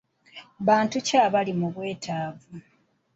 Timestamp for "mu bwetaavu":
1.59-2.53